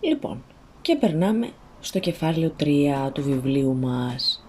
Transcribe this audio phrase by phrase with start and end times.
[0.00, 0.44] Λοιπόν,
[0.80, 4.46] και περνάμε στο κεφάλαιο 3 του βιβλίου μας.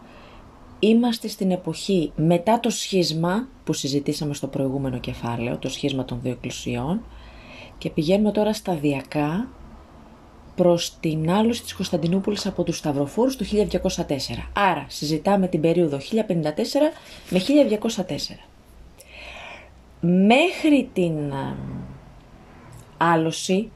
[0.80, 6.32] Είμαστε στην εποχή μετά το σχίσμα που συζητήσαμε στο προηγούμενο κεφάλαιο, το σχίσμα των δύο
[6.32, 7.02] εκκλησιών
[7.78, 9.48] και πηγαίνουμε τώρα σταδιακά
[10.56, 14.50] προς την άλωση της Κωνσταντινούπολης από τους Σταυροφόρους το 1204.
[14.54, 16.02] Άρα συζητάμε την περίοδο 1054
[17.30, 18.06] με 1204.
[20.02, 21.34] Μέχρι την
[22.98, 23.72] άλωση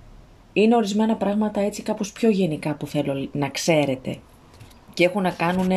[0.53, 4.17] είναι ορισμένα πράγματα έτσι κάπως πιο γενικά που θέλω να ξέρετε.
[4.93, 5.67] Και έχουν να κάνουν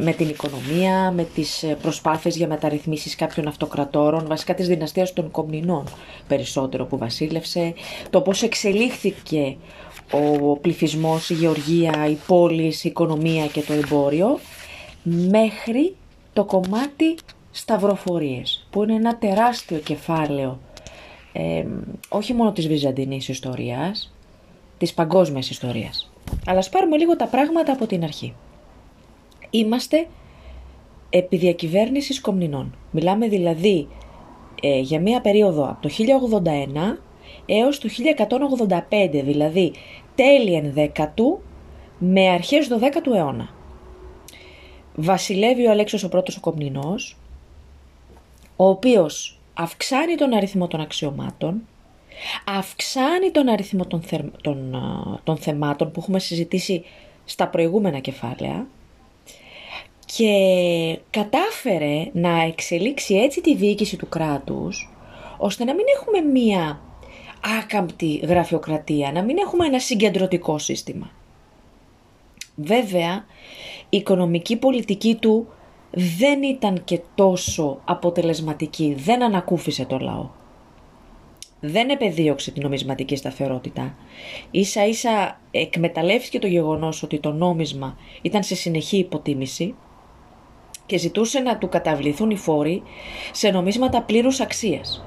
[0.00, 5.84] με την οικονομία, με τις προσπάθειες για μεταρρυθμίσεις κάποιων αυτοκρατόρων, βασικά της δυναστείας των Κομνηνών
[6.28, 7.74] περισσότερο που βασίλευσε,
[8.10, 9.56] το πώς εξελίχθηκε
[10.10, 14.38] ο πληθυσμός, η γεωργία, η πόλη, η οικονομία και το εμπόριο,
[15.02, 15.96] μέχρι
[16.32, 17.14] το κομμάτι
[17.50, 20.58] σταυροφορίες, που είναι ένα τεράστιο κεφάλαιο
[22.08, 24.14] όχι μόνο της βυζαντινής ιστορίας,
[24.78, 26.12] της παγκόσμιας ιστορίας.
[26.46, 28.34] Αλλά ας πάρουμε λίγο τα πράγματα από την αρχή.
[29.50, 30.06] Είμαστε
[31.10, 32.76] επί διακυβέρνησης κομνηνών.
[32.90, 33.88] Μιλάμε δηλαδή
[34.62, 35.88] ε, για μία περίοδο από το
[36.94, 36.98] 1081
[37.46, 37.88] έως το
[38.90, 39.72] 1185, δηλαδή
[40.14, 41.40] τέλη ενδέκατου
[41.98, 43.54] με αρχές 12ου αιώνα.
[44.94, 47.16] Βασιλεύει ο Αλέξος ο πρώτος ο Κομνηνός,
[48.56, 51.62] ο οποίος αυξάνει τον αριθμό των αξιωμάτων,
[52.44, 54.02] αυξάνει τον αριθμό των,
[54.42, 54.76] των,
[55.24, 56.84] των θεμάτων που έχουμε συζητήσει
[57.24, 58.66] στα προηγούμενα κεφάλαια
[60.16, 64.90] και κατάφερε να εξελίξει έτσι τη διοίκηση του κράτους
[65.36, 66.80] ώστε να μην έχουμε μία
[67.60, 71.10] άκαμπτη γραφειοκρατία, να μην έχουμε ένα συγκεντρωτικό σύστημα.
[72.54, 73.24] Βέβαια,
[73.88, 75.48] η οικονομική πολιτική του
[75.94, 80.28] δεν ήταν και τόσο αποτελεσματική, δεν ανακούφισε το λαό.
[81.60, 83.94] Δεν επεδίωξε την νομισματική σταθερότητα.
[84.50, 89.74] Ίσα ίσα εκμεταλλεύτηκε το γεγονός ότι το νόμισμα ήταν σε συνεχή υποτίμηση
[90.86, 92.82] και ζητούσε να του καταβληθούν οι φόροι
[93.32, 95.04] σε νομίσματα πλήρους αξίας.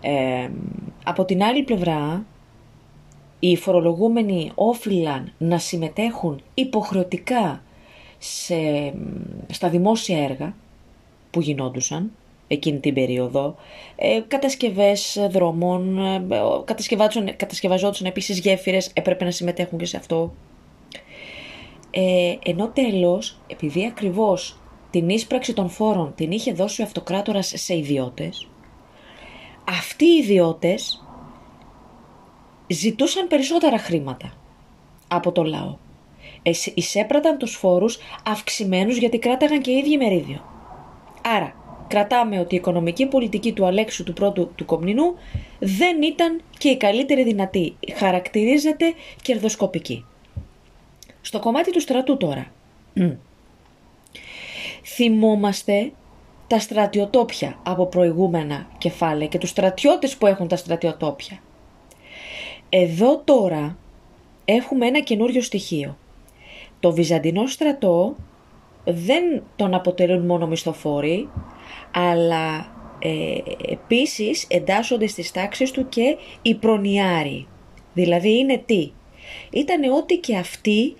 [0.00, 0.50] Ε,
[1.04, 2.26] από την άλλη πλευρά,
[3.38, 7.60] οι φορολογούμενοι όφυλαν να συμμετέχουν υποχρεωτικά
[8.18, 8.92] σε,
[9.50, 10.54] στα δημόσια έργα
[11.30, 12.10] που γινόντουσαν
[12.48, 13.56] εκείνη την περίοδο,
[13.96, 16.24] ε, κατασκευές δρόμων, ε,
[17.36, 20.34] κατασκευαζόντουσαν επίσης γέφυρες, έπρεπε να συμμετέχουν και σε αυτό.
[21.90, 24.58] Ε, ενώ τέλος, επειδή ακριβώς
[24.90, 28.48] την ίσπραξη των φόρων την είχε δώσει ο αυτοκράτορας σε ιδιώτες,
[29.68, 31.04] αυτοί οι ιδιώτες
[32.66, 34.32] ζητούσαν περισσότερα χρήματα
[35.08, 35.76] από το λαό
[36.74, 40.44] εισέπραταν τους φόρους αυξημένους γιατί κράταγαν και οι ίδιοι μερίδιο.
[41.22, 41.54] Άρα,
[41.88, 45.14] κρατάμε ότι η οικονομική πολιτική του Αλέξου του πρώτου του Κομνηνού
[45.58, 47.76] δεν ήταν και η καλύτερη δυνατή.
[47.94, 50.04] Χαρακτηρίζεται κερδοσκοπική.
[51.20, 52.52] Στο κομμάτι του στρατού τώρα.
[54.84, 55.92] Θυμόμαστε
[56.46, 61.40] τα στρατιωτόπια από προηγούμενα κεφάλαια και τους στρατιώτες που έχουν τα στρατιωτόπια.
[62.68, 63.78] Εδώ τώρα
[64.44, 65.96] έχουμε ένα καινούριο στοιχείο.
[66.80, 68.16] Το Βυζαντινό στρατό
[68.84, 71.28] δεν τον αποτελούν μόνο μισθοφόροι,
[71.92, 73.38] αλλά ε,
[73.72, 77.46] επίσης εντάσσονται στις τάξεις του και οι προνοιάροι.
[77.92, 78.92] Δηλαδή είναι τι;
[79.50, 80.96] Ήταν ό,τι και αυτοί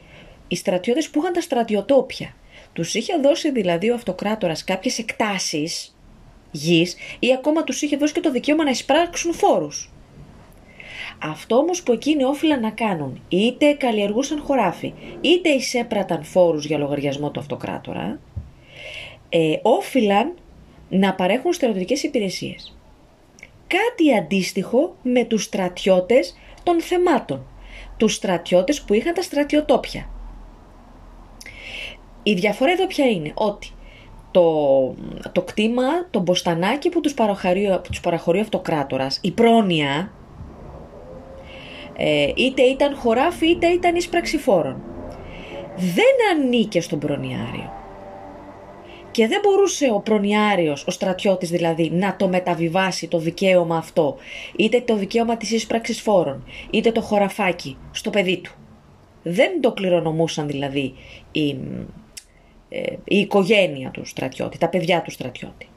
[0.48, 2.34] οι στρατιώτες που είχαν τα στρατιωτόπια.
[2.72, 5.96] Τους είχε δώσει δηλαδή ο αυτοκράτορας κάποιες εκτάσεις
[6.50, 9.90] γης ή ακόμα τους είχε δώσει και το δικαίωμα να εισπράξουν φόρους.
[11.22, 17.30] Αυτό όμως που εκείνοι όφυλαν να κάνουν, είτε καλλιεργούσαν χωράφι, είτε εισέπραταν φόρους για λογαριασμό
[17.30, 18.18] του αυτοκράτορα,
[19.28, 20.34] ε, όφυλαν
[20.88, 22.76] να παρέχουν στερεωτικές υπηρεσίες.
[23.66, 27.46] Κάτι αντίστοιχο με τους στρατιώτες των θεμάτων,
[27.96, 30.08] τους στρατιώτες που είχαν τα στρατιωτόπια.
[32.22, 33.70] Η διαφορά εδώ ποια είναι, ότι
[34.30, 34.94] το,
[35.32, 40.12] το κτήμα, το μποστανάκι που τους παραχωρεί, που τους παραχωρεί ο αυτοκράτορας, η πρόνοια,
[41.96, 44.08] ε, είτε ήταν χωράφι είτε ήταν εις
[44.38, 44.82] φόρων.
[45.76, 47.72] Δεν ανήκε στον προνιάριο.
[49.10, 54.16] Και δεν μπορούσε ο προνιάριος, ο στρατιώτης δηλαδή, να το μεταβιβάσει το δικαίωμα αυτό,
[54.56, 58.52] είτε το δικαίωμα της εισπράξης φόρων, είτε το χωραφάκι στο παιδί του.
[59.22, 60.94] Δεν το κληρονομούσαν δηλαδή
[61.32, 61.56] η,
[62.68, 65.68] ε, η οικογένεια του στρατιώτη, τα παιδιά του στρατιώτη.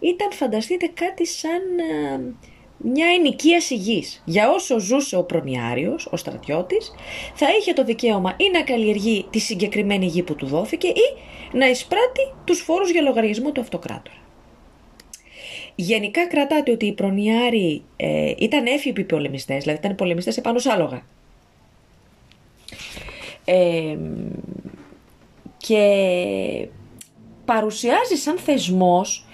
[0.00, 2.20] Ήταν φανταστείτε κάτι σαν ε,
[2.78, 4.22] μια ενοικίαση γης.
[4.24, 6.92] Για όσο ζούσε ο προνιάριος, ο στρατιώτης,
[7.34, 11.16] θα είχε το δικαίωμα ή να καλλιεργεί τη συγκεκριμένη γη που του δόθηκε ή
[11.52, 14.16] να εισπράττει τους φόρους για λογαριασμό του αυτοκράτορα.
[15.74, 21.02] γενικά κρατάτε ότι οι προνοιάροι ε, ήταν έφηβοι πολεμιστές, δηλαδή ήταν πολεμιστές επάνω σ' άλογα.
[23.44, 23.96] Ε,
[25.56, 26.68] και
[27.44, 29.26] παρουσιάζει σαν θεσμός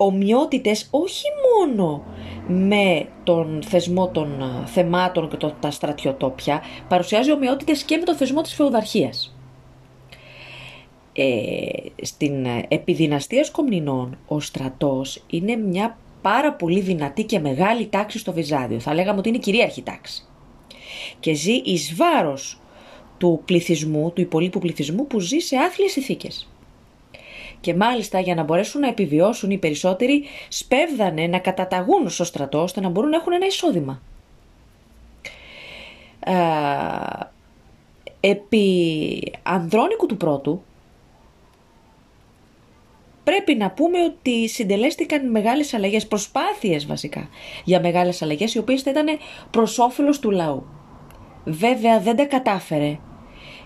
[0.00, 1.24] ομοιότητες όχι
[1.58, 2.04] μόνο
[2.46, 8.14] με τον θεσμό των ε, θεμάτων και το, τα στρατιωτόπια, παρουσιάζει ομοιότητες και με το
[8.14, 9.36] θεσμό της φεουδαρχίας.
[11.12, 11.66] Ε,
[12.02, 18.80] στην επιδυναστία Σκομνηνών ο στρατός είναι μια πάρα πολύ δυνατή και μεγάλη τάξη στο Βυζάντιο.
[18.80, 20.22] Θα λέγαμε ότι είναι κυρίαρχη τάξη.
[21.20, 22.60] Και ζει εις βάρος
[23.18, 26.48] του πληθυσμού, του υπολείπου πληθυσμού που ζει σε άθλιες ηθίκες.
[27.60, 32.80] Και μάλιστα για να μπορέσουν να επιβιώσουν οι περισσότεροι σπέβδανε να καταταγούν στο στρατό ώστε
[32.80, 34.02] να μπορούν να έχουν ένα εισόδημα.
[36.24, 36.32] Ε,
[38.20, 40.62] επί Ανδρώνικου του πρώτου
[43.24, 47.28] πρέπει να πούμε ότι συντελέστηκαν μεγάλες αλλαγές, προσπάθειες βασικά
[47.64, 49.06] για μεγάλες αλλαγές οι οποίες θα ήταν
[49.50, 50.66] προς όφελος του λαού.
[51.44, 52.98] Βέβαια δεν τα κατάφερε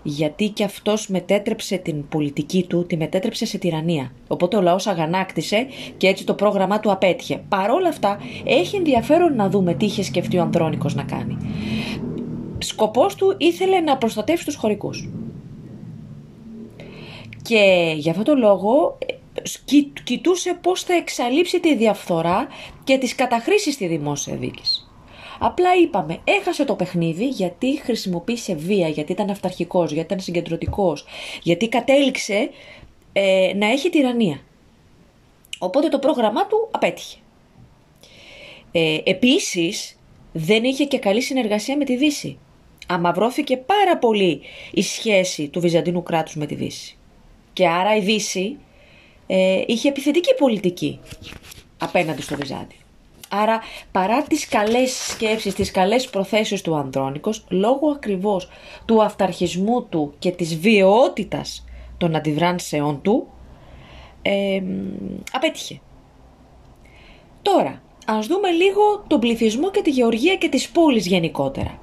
[0.02, 4.12] γιατί και αυτός μετέτρεψε την πολιτική του, τη μετέτρεψε σε τυραννία.
[4.28, 5.66] Οπότε ο λαός αγανάκτησε
[5.96, 7.42] και έτσι το πρόγραμμά του απέτυχε.
[7.48, 11.36] Παρόλα αυτά έχει ενδιαφέρον να δούμε τι είχε σκεφτεί ο Ανδρώνικος να κάνει.
[12.58, 15.08] Σκοπός του ήθελε να προστατεύσει τους χωρικούς.
[17.42, 18.98] Και για αυτό το λόγο
[20.04, 22.46] κοιτούσε πώς θα εξαλείψει τη διαφθορά
[22.84, 24.81] και τις καταχρήσεις στη δημόσια δίκηση.
[25.38, 31.04] Απλά είπαμε, έχασε το παιχνίδι γιατί χρησιμοποίησε βία, γιατί ήταν αυταρχικός, γιατί ήταν συγκεντρωτικός,
[31.42, 32.50] γιατί κατέληξε
[33.12, 34.40] ε, να έχει τυραννία.
[35.58, 37.16] Οπότε το πρόγραμμά του απέτυχε.
[38.72, 39.98] Ε, επίσης,
[40.32, 42.38] δεν είχε και καλή συνεργασία με τη Δύση.
[42.86, 44.40] Αμαυρώθηκε πάρα πολύ
[44.72, 46.96] η σχέση του Βυζαντινού κράτους με τη Δύση.
[47.52, 48.56] Και άρα η Δύση
[49.26, 51.00] ε, είχε επιθετική πολιτική
[51.78, 52.81] απέναντι στο Βυζάντιο.
[53.34, 53.60] Άρα
[53.92, 58.48] παρά τις καλές σκέψεις, τις καλές προθέσεις του Ανδρώνικος, λόγω ακριβώς
[58.84, 61.64] του αυταρχισμού του και της βιαιότητας
[61.96, 63.26] των αντιδράνσεών του,
[64.22, 64.62] ε,
[65.32, 65.80] απέτυχε.
[67.42, 71.78] Τώρα, ας δούμε λίγο τον πληθυσμό και τη γεωργία και τις πόλεις γενικότερα.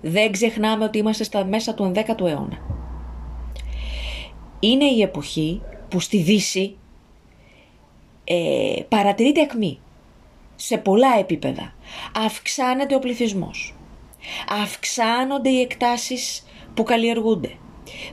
[0.00, 2.58] Δεν ξεχνάμε ότι είμαστε στα μέσα του 11ου αιώνα.
[4.60, 6.76] Είναι η εποχή που στη Δύση
[8.24, 9.78] ε, παρατηρείται ακμή
[10.64, 11.72] σε πολλά επίπεδα.
[12.16, 13.74] Αυξάνεται ο πληθυσμός.
[14.62, 17.50] Αυξάνονται οι εκτάσεις που καλλιεργούνται.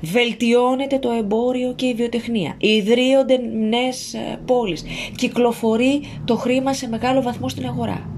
[0.02, 2.56] Βελτιώνεται το εμπόριο και η βιοτεχνία.
[2.58, 4.84] Ιδρύονται νέες ε, πόλεις.
[5.16, 8.10] Κυκλοφορεί το χρήμα σε μεγάλο βαθμό στην αγορά.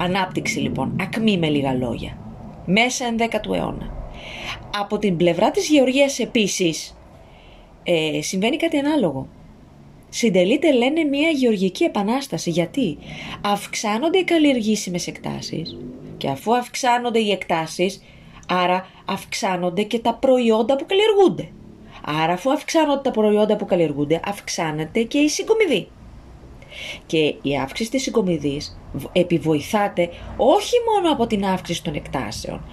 [0.00, 2.18] Ανάπτυξη λοιπόν, ακμή με λίγα λόγια.
[2.66, 3.92] Μέσα 11ου αιώνα.
[4.78, 6.96] Από την πλευρά της γεωργίας επίσης
[7.82, 9.28] ε, συμβαίνει κάτι ανάλογο.
[10.16, 12.50] Συντελείται λένε μια γεωργική επανάσταση.
[12.50, 12.98] Γιατί;
[13.40, 15.76] Αυξάνονται οι καλλιεργήσιμες εκτάσεις
[16.16, 18.02] και αφού αυξάνονται οι εκτάσεις,
[18.48, 21.48] άρα αυξάνονται και τα προϊόντα που καλλιεργούνται.
[22.04, 25.88] Άρα αφού αυξάνονται τα προϊόντα που καλλιεργούνται, αυξάνεται και η συγκομιδή.
[27.06, 28.80] Και η αύξηση της συγκομιδής
[29.12, 32.64] επιβοηθάται όχι μόνο από την αύξηση των εκτάσεων,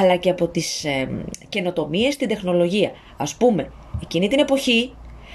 [0.00, 1.08] αλλά και από τις ε,
[1.48, 2.90] καινοτομίες στην τεχνολογία.
[3.16, 4.92] Ας πούμε, εκείνη την εποχή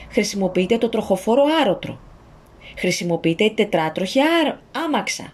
[0.10, 2.00] χρησιμοποιείται το τροχοφόρο άρωτρο.
[2.78, 4.20] Χρησιμοποιείται η τετράτροχη
[4.86, 5.34] άμαξα.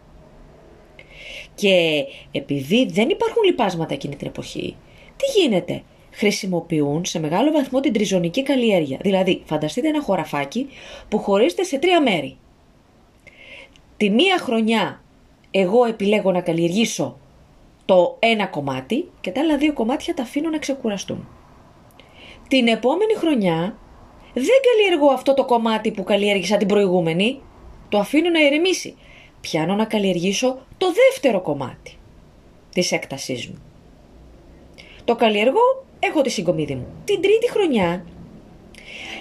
[1.55, 4.75] Και επειδή δεν υπάρχουν λιπάσματα εκείνη την εποχή,
[5.17, 5.83] τι γίνεται;
[6.13, 8.97] Χρησιμοποιούν σε μεγάλο βαθμό την τριζωνική καλλιέργεια.
[9.01, 10.67] Δηλαδή, φανταστείτε ένα χωραφάκι
[11.09, 12.37] που χωρίζεται σε τρία μέρη.
[13.97, 15.03] Τη μία χρονιά
[15.51, 17.17] εγώ επιλέγω να καλλιεργήσω
[17.85, 21.27] το ένα κομμάτι και τα άλλα δύο κομμάτια τα αφήνω να ξεκουραστούν.
[22.47, 23.77] Την επόμενη χρονιά
[24.33, 27.41] δεν καλλιεργώ αυτό το κομμάτι που καλλιέργησα την προηγούμενη.
[27.89, 28.95] Το αφήνω να ηρεμήσει.
[29.41, 31.97] Πιάνω να καλλιεργήσω το δεύτερο κομμάτι
[32.73, 33.61] της έκτασής μου.
[35.03, 36.87] Το καλλιεργώ, έχω τη συγκομίδη μου.
[37.05, 38.05] Την τρίτη χρονιά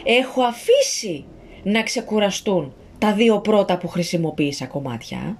[0.05, 1.25] έχω αφήσει
[1.62, 5.38] να ξεκουραστούν τα δύο πρώτα που χρησιμοποίησα κομμάτια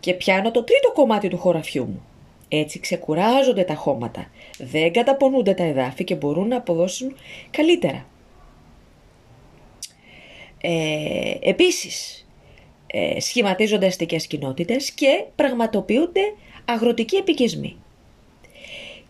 [0.00, 2.04] και πιάνω το τρίτο κομμάτι του χωραφιού μου.
[2.48, 4.26] Έτσι ξεκουράζονται τα χώματα,
[4.58, 7.16] δεν καταπονούνται τα εδάφη και μπορούν να αποδώσουν
[7.50, 8.06] καλύτερα.
[10.64, 12.26] Ε, επίσης,
[12.86, 17.76] ε, σχηματίζονται αστικές κοινότητες και πραγματοποιούνται αγροτικοί επικισμοί.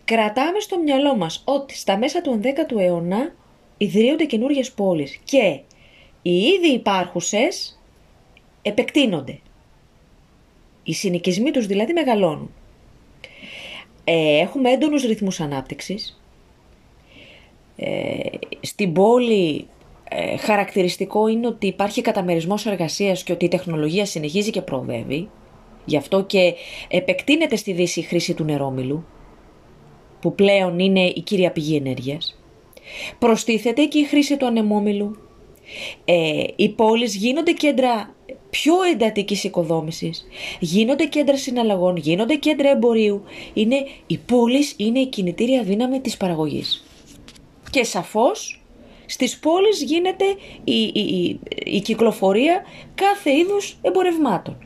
[0.05, 3.33] Κρατάμε στο μυαλό μας ότι στα μέσα του 11ου αιώνα
[3.77, 5.59] ιδρύονται καινούργιες πόλεις και
[6.21, 7.79] οι ήδη υπάρχουσες
[8.61, 9.39] επεκτείνονται.
[10.83, 12.51] Οι συνοικισμοί τους δηλαδή μεγαλώνουν.
[14.03, 16.21] Ε, έχουμε έντονους ρυθμούς ανάπτυξης.
[17.75, 18.19] Ε,
[18.61, 19.67] στην πόλη
[20.15, 25.29] ε, χαρακτηριστικό είναι ότι υπάρχει καταμερισμός εργασίας και ότι η τεχνολογία συνεχίζει και προοδεύει.
[25.85, 26.53] Γι' αυτό και
[26.87, 29.05] επεκτείνεται στη Δύση η χρήση του νερόμιλου,
[30.21, 32.39] που πλέον είναι η κύρια πηγή ενέργειας.
[33.19, 35.17] Προστίθεται και η χρήση του ανεμόμυλου.
[36.05, 38.15] Ε, οι πόλεις γίνονται κέντρα
[38.49, 40.27] πιο εντατικής οικοδόμησης,
[40.59, 43.23] γίνονται κέντρα συναλλαγών, γίνονται κέντρα εμπορίου.
[43.53, 46.85] Είναι, οι πόλεις είναι η κινητήρια δύναμη της παραγωγής.
[47.69, 48.62] Και σαφώς
[49.13, 50.25] στις πόλεις γίνεται
[50.63, 52.63] η, η, η, κυκλοφορία
[52.95, 54.57] κάθε είδους εμπορευμάτων.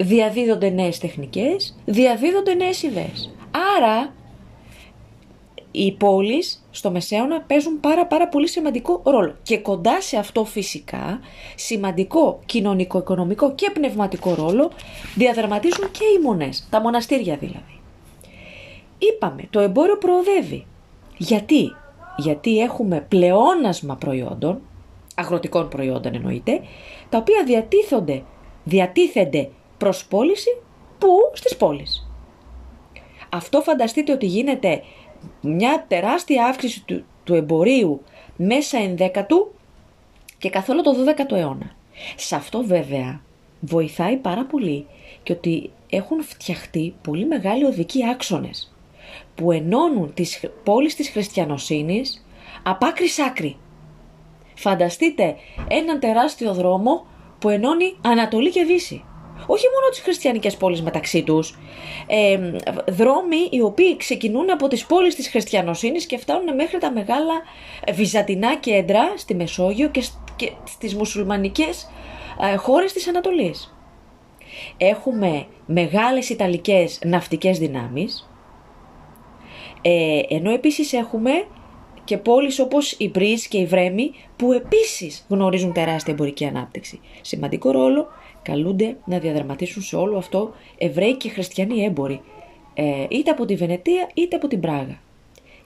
[0.00, 3.34] Διαδίδονται νέες τεχνικές, διαδίδονται νέες ιδέες.
[3.76, 4.14] Άρα
[5.70, 9.36] οι πόλεις στο Μεσαίωνα παίζουν πάρα πάρα πολύ σημαντικό ρόλο.
[9.42, 11.20] Και κοντά σε αυτό φυσικά
[11.54, 14.70] σημαντικό κοινωνικό, οικονομικό και πνευματικό ρόλο
[15.14, 17.80] διαδραματίζουν και οι μονές, τα μοναστήρια δηλαδή.
[18.98, 20.66] Είπαμε, το εμπόριο προοδεύει.
[21.16, 21.74] Γιατί;
[22.16, 24.60] Γιατί έχουμε πλεόνασμα προϊόντων,
[25.14, 26.60] αγροτικών προϊόντων εννοείται,
[27.08, 28.22] τα οποία διατίθονται,
[28.64, 30.58] διατίθενται προς πώληση
[30.98, 32.10] που στις πόλεις.
[33.28, 34.82] Αυτό φανταστείτε ότι γίνεται
[35.40, 38.02] μια τεράστια αύξηση του, του εμπορίου
[38.36, 39.54] μέσα ενδέκατου
[40.38, 41.76] και καθόλου το 12ο αιώνα.
[42.16, 43.20] Σε αυτό βέβαια
[43.60, 44.86] βοηθάει πάρα πολύ
[45.22, 48.75] και ότι έχουν φτιαχτεί πολύ μεγάλοι οδικοί άξονες
[49.34, 52.26] που ενώνουν τις πόλεις της χριστιανοσύνης
[52.62, 53.56] απ' άκρη σ' άκρη.
[54.54, 55.36] Φανταστείτε
[55.68, 57.06] έναν τεράστιο δρόμο
[57.38, 59.04] που ενώνει Ανατολή και Δύση
[59.46, 61.58] όχι μόνο τις χριστιανικές πόλεις μεταξύ τους,
[62.06, 62.38] ε,
[62.88, 67.34] δρόμοι οι οποίοι ξεκινούν από τις πόλεις της χριστιανοσύνης και φτάνουν μέχρι τα μεγάλα
[67.92, 70.04] βυζαντινά κέντρα στη Μεσόγειο και,
[70.36, 71.90] και στις μουσουλμανικές
[72.52, 73.76] ε, χώρες της Ανατολής.
[74.76, 78.28] Έχουμε μεγάλες Ιταλικές ναυτικές δυνάμεις,
[79.88, 81.30] ε, ενώ επίσης έχουμε
[82.04, 87.00] και πόλεις όπως η Μπρίζ και η Βρέμη που επίσης γνωρίζουν τεράστια εμπορική ανάπτυξη.
[87.20, 88.06] Σημαντικό ρόλο
[88.42, 92.20] καλούνται να διαδραματίσουν σε όλο αυτό Εβραίοι και χριστιανοί έμποροι,
[92.74, 95.00] ε, είτε από τη Βενετία είτε από την Πράγα.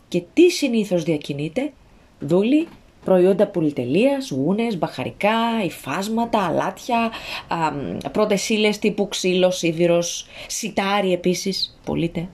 [0.08, 1.72] Και τι συνήθως διακινείται,
[2.20, 2.68] δούλοι,
[3.04, 7.10] προϊόντα πολυτελείας, γούνες, μπαχαρικά, υφάσματα, αλάτια,
[8.12, 12.28] πρώτες ύλες τύπου ξύλος, σίδηρος, σιτάρι επίσης, πωλείται.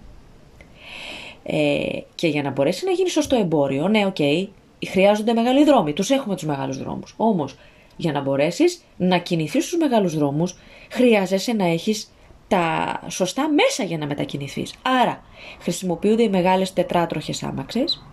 [1.48, 4.46] Ε, και για να μπορέσει να γίνει σωστό εμπόριο, ναι, ok, okay,
[4.86, 7.14] χρειάζονται μεγάλοι δρόμοι, τους έχουμε τους μεγάλους δρόμους.
[7.16, 7.56] Όμως,
[7.96, 10.56] για να μπορέσεις να κινηθείς στους μεγάλους δρόμους,
[10.90, 12.12] χρειάζεσαι να έχεις
[12.48, 14.74] τα σωστά μέσα για να μετακινηθείς.
[14.82, 15.22] Άρα,
[15.60, 18.04] χρησιμοποιούνται οι μεγάλες τετράτροχες άμαξες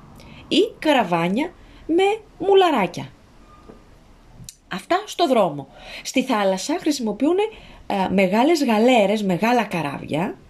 [0.47, 1.51] ή καραβάνια
[1.85, 2.03] με
[2.37, 3.09] μουλαράκια.
[4.67, 5.67] Αυτά στο δρόμο.
[6.03, 7.37] Στη θάλασσα χρησιμοποιούν
[7.87, 10.42] ε, μεγάλες γαλέρες, μεγάλα καράβια που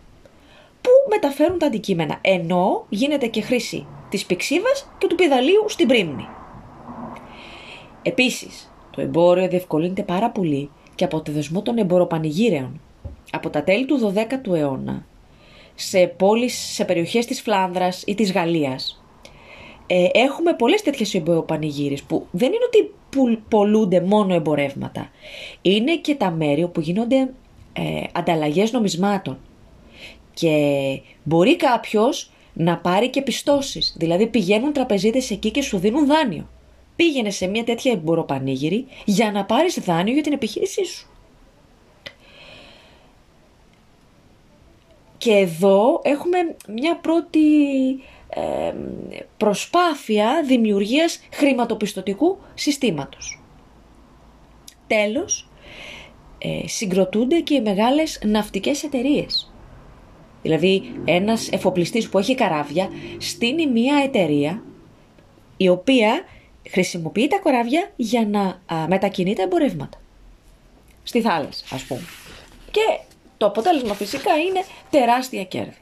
[1.10, 2.18] μεταφέρουν τα αντικείμενα.
[2.22, 6.28] Ενώ γίνεται και χρήση της πηξίδας και του πιδαλίου στην πρίμνη.
[8.02, 12.82] Επίσης, το εμπόριο διευκολύνεται πάρα πολύ και από το δεσμό των εμποροπανηγύρεων.
[13.32, 15.06] Από τα τέλη του 12ου αιώνα,
[15.76, 19.04] σε πόλεις, σε περιοχές της Φλάνδρας ή της Γαλλίας,
[19.88, 22.94] ε, έχουμε πολλές τέτοιες εμποροπανηγύρες που δεν είναι ότι
[23.50, 25.10] πολλούνται μόνο εμπορεύματα.
[25.62, 27.34] Είναι και τα μέρη όπου γίνονται
[27.74, 29.38] ε, ανταλλαγές νομισμάτων.
[30.34, 30.56] Και
[31.24, 33.96] μπορεί κάποιος να πάρει και πιστώσεις.
[33.98, 36.48] Δηλαδή πηγαίνουν τραπεζίτες εκεί και σου δίνουν δάνειο
[36.96, 41.08] πήγαινε σε μια τέτοια εμποροπανήγυρη για να πάρεις δάνειο για την επιχείρησή σου.
[45.18, 46.38] Και εδώ έχουμε
[46.68, 47.40] μια πρώτη
[49.38, 53.42] προσπάθεια δημιουργίας χρηματοπιστωτικού συστήματος.
[54.88, 55.50] Τέλος,
[56.38, 59.53] ε, συγκροτούνται και οι μεγάλες ναυτικές εταιρείες.
[60.44, 64.62] Δηλαδή ένας εφοπλιστής που έχει καράβια στείνει μια εταιρεία
[65.58, 66.24] η οποία
[66.70, 68.42] χρησιμοποιεί τα κοράβια για να
[68.76, 69.98] α, μετακινεί τα εμπορεύματα.
[71.04, 72.02] Στη θάλασσα, ας πούμε.
[72.72, 73.00] Και
[73.38, 75.78] το αποτέλεσμα φυσικά είναι τεράστια κέρδη.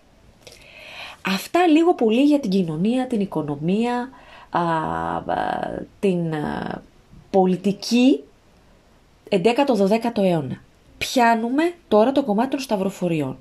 [1.26, 4.10] Αυτά λίγο πολύ για την κοινωνία, την οικονομία,
[4.50, 4.62] α,
[6.00, 6.82] την α,
[7.30, 8.20] πολιτική
[9.30, 10.62] 11ο-12ο αιώνα.
[10.98, 13.38] Πιάνουμε τώρα το κομμάτι των σταυροφοριών.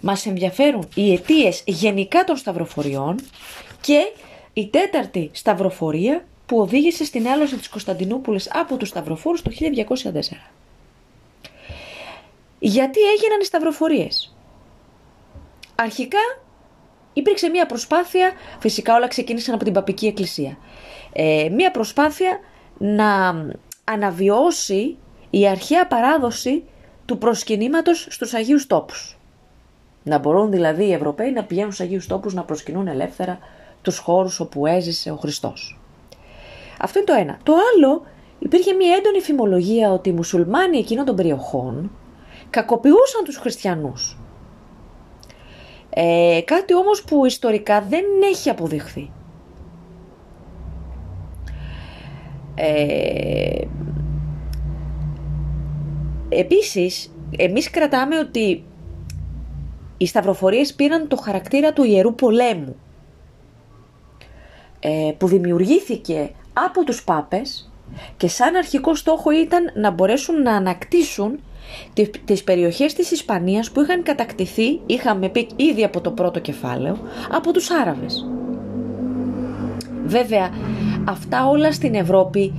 [0.00, 3.20] Μας ενδιαφέρουν οι αιτίες γενικά των σταυροφοριών
[3.80, 4.12] και
[4.52, 10.52] η τέταρτη σταυροφορία που οδήγησε στην άλωση της Κωνσταντινούπολης από τους Σταυροφόρους το 1204.
[12.58, 14.34] Γιατί έγιναν οι σταυροφορίες;
[15.74, 16.18] Αρχικά
[17.12, 20.58] υπήρξε μια προσπάθεια, φυσικά όλα ξεκίνησαν από την Παπική Εκκλησία,
[21.12, 22.38] ε, μια προσπάθεια
[22.78, 23.34] να
[23.84, 24.96] αναβιώσει
[25.30, 26.64] η αρχαία παράδοση
[27.04, 29.18] του προσκυνήματος στους Αγίους Τόπους.
[30.04, 33.38] Να μπορούν δηλαδή οι Ευρωπαίοι να πηγαίνουν στους Αγίους Τόπους να προσκυνούν ελεύθερα
[33.82, 35.80] τους χώρους όπου έζησε ο Χριστός.
[36.80, 37.38] Αυτό είναι το ένα.
[37.42, 38.02] Το άλλο
[38.38, 41.90] υπήρχε μια έντονη φημολογία ότι οι μουσουλμάνοι εκείνων των περιοχών
[42.50, 44.18] κακοποιούσαν τους χριστιανούς.
[45.90, 49.10] Ε, κάτι όμως που ιστορικά δεν έχει αποδειχθεί.
[52.54, 53.66] Ε,
[56.28, 58.64] επίσης, εμείς κρατάμε ότι
[60.04, 62.76] οι σταυροφορίες πήραν το χαρακτήρα του Ιερού Πολέμου
[64.80, 67.72] ε, που δημιουργήθηκε από τους πάπες
[68.16, 71.40] και σαν αρχικό στόχο ήταν να μπορέσουν να ανακτήσουν
[72.24, 76.98] τις περιοχές της Ισπανίας που είχαν κατακτηθεί, είχαμε πει ήδη από το πρώτο κεφάλαιο,
[77.30, 78.26] από τους Άραβες.
[80.04, 80.50] Βέβαια,
[81.08, 82.52] αυτά όλα στην Ευρώπη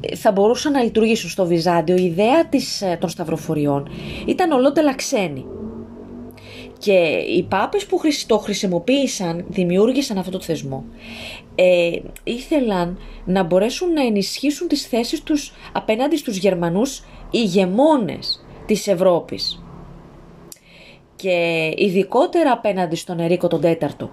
[0.00, 1.96] ε, θα μπορούσαν να λειτουργήσουν στο Βυζάντιο.
[1.96, 3.88] Η ιδέα της, ε, των σταυροφοριών
[4.26, 5.46] ήταν ολότελα ξένη.
[6.82, 10.84] Και οι πάπες που το χρησιμοποίησαν, δημιούργησαν αυτό το θεσμό,
[11.54, 11.90] ε,
[12.24, 19.62] ήθελαν να μπορέσουν να ενισχύσουν τις θέσεις τους απέναντι στους Γερμανούς ηγεμόνες της Ευρώπης.
[21.16, 24.10] Και ειδικότερα απέναντι στον Ερίκο τον Τέταρτο.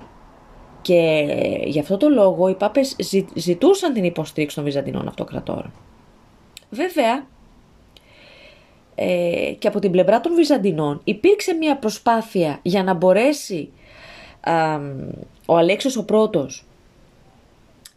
[0.81, 1.27] Και
[1.65, 2.95] γι' αυτό το λόγο οι πάπες
[3.33, 5.71] ζητούσαν την υποστήριξη των Βυζαντινών Αυτοκρατόρων.
[6.69, 7.27] Βέβαια,
[9.01, 13.69] ε, και από την πλευρά των Βυζαντινών υπήρξε μια προσπάθεια για να μπορέσει
[15.45, 16.65] ο Αλέξιος ο πρώτος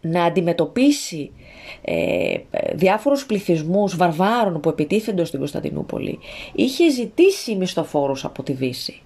[0.01, 1.31] να αντιμετωπίσει
[1.83, 2.35] ε,
[2.73, 6.19] διάφορους πληθυσμούς βαρβάρων που επιτίθενται στην Κωνσταντινούπολη
[6.53, 9.01] είχε ζητήσει μισθοφόρους από τη Δύση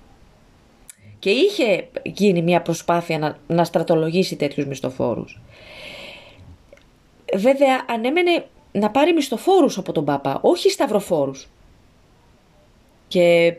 [1.18, 5.40] και είχε γίνει μια προσπάθεια να, να στρατολογήσει τέτοιους μισθοφόρους.
[7.34, 11.48] Βέβαια ανέμενε να πάρει μισθοφόρους από τον Πάπα, όχι σταυροφόρους.
[13.16, 13.56] Και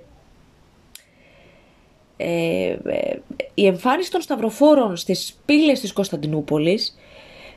[2.17, 3.19] ε, ε,
[3.53, 6.97] η εμφάνιση των σταυροφόρων στις πύλες της Κωνσταντινούπολης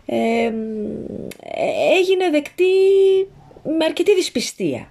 [0.07, 0.52] ε,
[1.99, 2.64] έγινε δεκτή
[3.62, 4.90] με αρκετή δυσπιστία.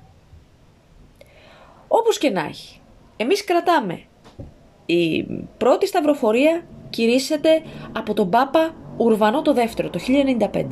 [1.87, 2.79] Όπως και να έχει.
[3.17, 4.01] Εμείς κρατάμε.
[4.85, 5.23] Η
[5.57, 9.99] πρώτη σταυροφορία κηρύσσεται από τον Πάπα Ουρβανό το δεύτερο, το
[10.51, 10.65] 1095.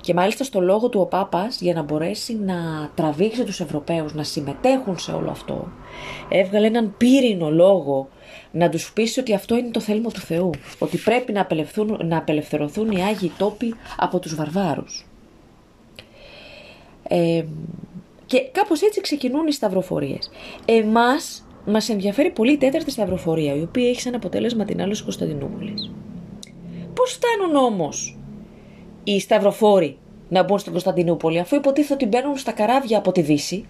[0.00, 4.22] Και μάλιστα στο λόγο του ο Πάπας για να μπορέσει να τραβήξει τους Ευρωπαίους να
[4.22, 5.68] συμμετέχουν σε όλο αυτό
[6.28, 8.08] έβγαλε έναν πύρινο λόγο
[8.50, 11.46] να τους πείσει ότι αυτό είναι το θέλημα του Θεού ότι πρέπει να,
[12.04, 15.06] να απελευθερωθούν οι Άγιοι τόποι από τους βαρβάρους.
[17.08, 17.44] Ε,
[18.26, 20.30] και κάπως έτσι ξεκινούν οι σταυροφορίες.
[20.64, 25.90] Εμάς μας ενδιαφέρει πολύ η τέταρτη σταυροφορία η οποία έχει σαν αποτέλεσμα την άλωση Κωνσταντινούπολης.
[26.94, 28.18] Πώς φτάνουν όμως
[29.04, 33.66] οι σταυροφόροι να μπουν στην Κωνσταντινούπολη, αφού υποτίθεται ότι μπαίνουν στα καράβια από τη Δύση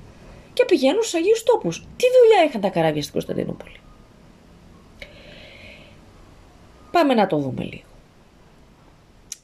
[0.53, 1.79] και πηγαίνουν στους Αγίους Τόπους.
[1.79, 3.77] Τι δουλειά είχαν τα καράβια στην Κωνσταντινούπολη;
[6.90, 7.83] Πάμε να το δούμε λίγο.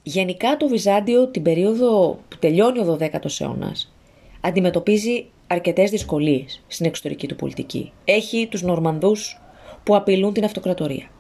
[0.02, 3.94] Γενικά το Βυζάντιο την περίοδο που τελειώνει ο 12ος αιώνας
[4.40, 7.92] αντιμετωπίζει αρκετές δυσκολίες στην εξωτερική του πολιτική.
[8.04, 9.40] Έχει τους Νορμανδούς
[9.84, 11.10] που απειλούν την αυτοκρατορία.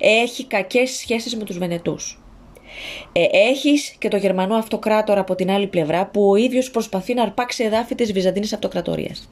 [0.00, 2.21] Έχει κακές σχέσεις με τους Βενετούς.
[3.12, 7.22] Ε, έχεις και το Γερμανό αυτοκράτορα από την άλλη πλευρά που ο ίδιος προσπαθεί να
[7.22, 9.28] αρπάξει εδάφη της Βυζαντινής αυτοκρατορίας.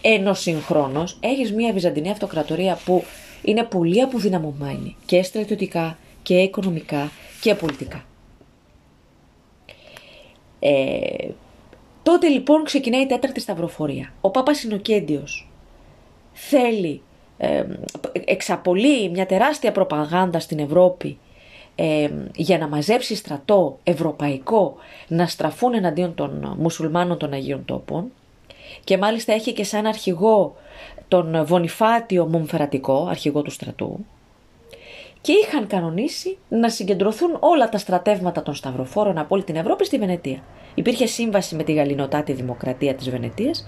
[0.00, 3.04] Ενώ συγχρόνως έχεις μια Βυζαντινή αυτοκρατορία που
[3.42, 8.04] είναι πολύ αποδυναμωμένη και στρατιωτικά και οικονομικά και πολιτικά.
[10.58, 11.28] Ε,
[12.02, 14.12] τότε λοιπόν ξεκινάει η τέταρτη σταυροφορία.
[14.20, 15.50] Ο Πάπας Συνοκέντιος
[16.32, 17.02] θέλει,
[17.36, 17.64] ε,
[18.24, 21.18] εξαπολύει μια τεράστια προπαγάνδα στην Ευρώπη
[22.34, 24.76] για να μαζέψει στρατό ευρωπαϊκό
[25.08, 28.12] να στραφούν εναντίον των μουσουλμάνων των Αγίων Τόπων
[28.84, 30.56] και μάλιστα έχει και σαν αρχηγό
[31.08, 34.04] τον Βονιφάτιο Μομφερατικό, αρχηγό του στρατού
[35.20, 39.98] και είχαν κανονίσει να συγκεντρωθούν όλα τα στρατεύματα των Σταυροφόρων από όλη την Ευρώπη στη
[39.98, 40.42] Βενετία.
[40.74, 43.66] Υπήρχε σύμβαση με τη Γαλλινοτάτη Δημοκρατία της Βενετίας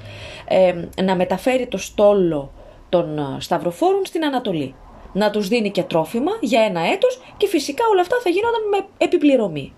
[1.03, 2.53] να μεταφέρει το στόλο
[2.89, 4.75] των Σταυροφόρων στην Ανατολή
[5.13, 8.87] να τους δίνει και τρόφιμα για ένα έτος και φυσικά όλα αυτά θα γίνονταν με
[8.99, 9.73] επιπληρωμή.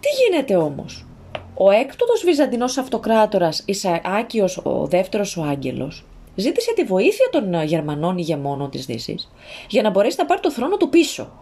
[0.00, 1.06] Τι γίνεται όμως;
[1.54, 8.70] Ο έκτοτος Βυζαντινός αυτοκράτορας Ισαάκιος ο δεύτερος ο Άγγελος ζήτησε τη βοήθεια των Γερμανών ηγεμόνων
[8.70, 9.30] της Δύσης
[9.68, 11.32] για να μπορέσει να πάρει το θρόνο του πίσω.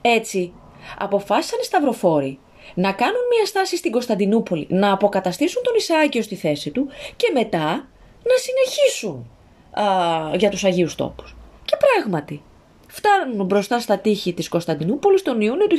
[0.00, 0.52] Έτσι,
[0.98, 2.38] αποφάσισαν οι Σταυροφόροι
[2.74, 7.88] να κάνουν μια στάση στην Κωνσταντινούπολη, να αποκαταστήσουν τον Ισαάκιο στη θέση του και μετά
[8.22, 9.30] να συνεχίσουν
[9.72, 11.36] α, για τους Αγίους Τόπους.
[11.72, 12.42] Και πράγματι,
[12.86, 15.76] φτάνουν μπροστά στα τείχη της Κωνσταντινούπολης τον Ιούνιο του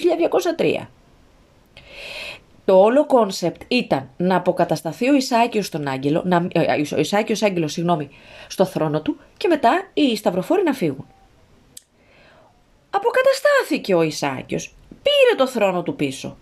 [0.57, 0.87] 1203.
[2.65, 7.43] Το όλο concept ήταν να αποκατασταθεί ο Ισάκιος στον Άγγελο, να, ε, ε, ο Ισάκιος
[7.43, 8.09] Άγγελος, συγγνώμη,
[8.47, 11.07] στο θρόνο του και μετά οι σταυροφόροι να φύγουν.
[12.89, 14.75] Αποκαταστάθηκε ο Ισάκιος.
[14.89, 16.37] πήρε το θρόνο του πίσω.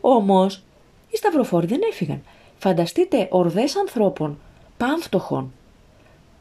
[0.00, 0.62] Όμως,
[1.10, 2.22] οι σταυροφόροι δεν έφυγαν.
[2.58, 4.38] Φανταστείτε ορδές ανθρώπων,
[4.76, 5.52] πάμφτωχων,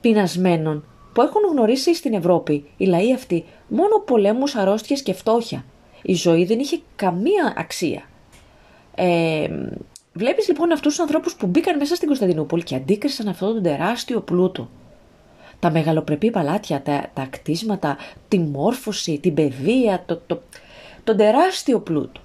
[0.02, 5.66] πεινασμένων, που έχουν γνωρίσει στην Ευρώπη οι λαοί αυτοί μόνο πολέμους, αρρώστιες και φτώχεια.
[6.02, 8.04] Η ζωή δεν είχε καμία αξία.
[8.96, 9.48] Ε,
[10.14, 14.22] βλέπεις λοιπόν αυτούς τους ανθρώπους που μπήκαν μέσα στην Κωνσταντινούπολη και αντίκρισαν αυτόν τον τεράστιο
[14.22, 14.70] πλούτο.
[15.60, 17.98] Τα μεγαλοπρεπή παλάτια, τα, τα κτίσματα,
[18.28, 20.42] τη μόρφωση, την παιδεία, το, το,
[21.04, 22.22] τον τεράστιο πλούτο.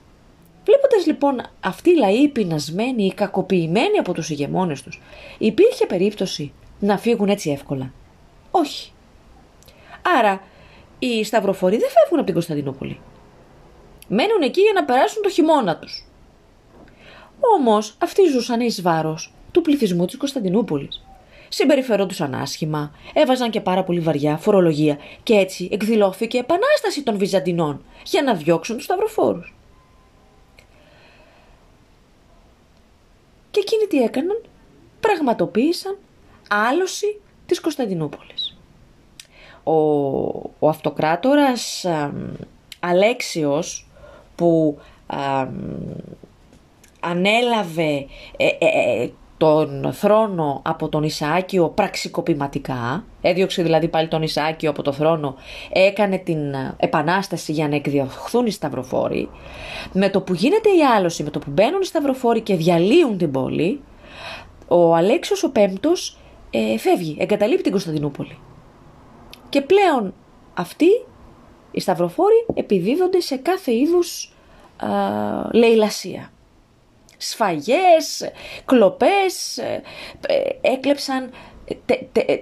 [0.64, 5.00] Βλέποντας λοιπόν αυτοί οι λαοί πεινασμένοι ή κακοποιημένοι από τους ηγεμόνες τους,
[5.38, 7.92] υπήρχε περίπτωση να φύγουν έτσι εύκολα.
[8.50, 8.92] Όχι.
[10.18, 10.42] Άρα
[10.98, 13.00] οι σταυροφοροί δεν φεύγουν από την Κωνσταντινούπολη.
[14.08, 16.04] Μένουν εκεί για να περάσουν το χειμώνα τους.
[17.58, 21.04] Όμως αυτοί ζούσαν εις βάρος του πληθυσμού της Κωνσταντινούπολης.
[21.48, 28.22] Συμπεριφερόντουσαν άσχημα, έβαζαν και πάρα πολύ βαριά φορολογία και έτσι εκδηλώθηκε επανάσταση των Βυζαντινών για
[28.22, 29.54] να διώξουν τους σταυροφόρους.
[33.50, 34.42] Και εκείνοι τι έκαναν,
[35.00, 35.98] πραγματοποίησαν
[36.48, 38.39] άλωση της Κωνσταντινούπολης.
[39.64, 39.72] Ο,
[40.58, 41.86] ο αυτοκράτορας
[42.80, 43.86] Αλέξιος
[44.34, 44.78] που
[47.00, 54.70] ανέλαβε ε, ε, ε, τον θρόνο από τον Ισαάκιο πραξικοπηματικά, έδιωξε δηλαδή πάλι τον Ισαάκιο
[54.70, 55.34] από το θρόνο,
[55.72, 56.38] έκανε την
[56.76, 59.28] επανάσταση για να εκδιωχθούν οι σταυροφόροι.
[59.92, 63.30] Με το που γίνεται η άλωση, με το που μπαίνουν οι σταυροφόροι και διαλύουν την
[63.30, 63.80] πόλη,
[64.68, 66.18] ο Αλέξιος ο Πέμπτος
[66.50, 68.38] ε, φεύγει, εγκαταλείπει την Κωνσταντινούπολη.
[69.50, 70.14] Και πλέον
[70.54, 70.86] αυτοί
[71.70, 74.32] οι σταυροφόροι επιδίδονται σε κάθε είδους
[74.76, 74.88] α,
[75.52, 76.30] λαιλασία
[77.20, 78.30] σφαγές,
[78.64, 79.82] κλοπές, ε,
[80.26, 81.30] ε, έκλεψαν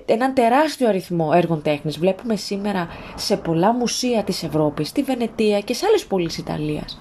[0.06, 1.98] έναν τεράστιο αριθμό έργων τέχνης.
[1.98, 7.00] Βλέπουμε σήμερα σε πολλά μουσεία της Ευρώπης, στη Βενετία και σε άλλες πόλεις Ιταλίας,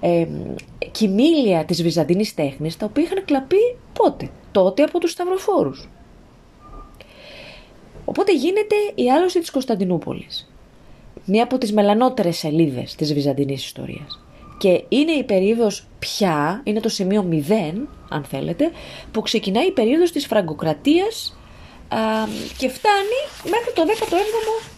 [0.00, 0.26] ε,
[0.90, 5.88] κοιμήλια της βυζαντινής τέχνης, τα οποία είχαν κλαπεί πότε, τότε από τους σταυροφόρους.
[8.04, 10.48] Οπότε γίνεται η άλωση της Κωνσταντινούπολης.
[11.24, 14.24] Μία από τις μελανότερες σελίδες της βυζαντινής ιστορίας.
[14.58, 18.70] Και είναι η περίοδος πια, είναι το σημείο 0, αν θέλετε,
[19.12, 21.36] που ξεκινάει η περίοδος της φραγκοκρατίας
[22.58, 24.74] και φτάνει μέχρι το 17ο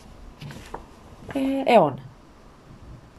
[1.35, 2.06] ε, αιώνα.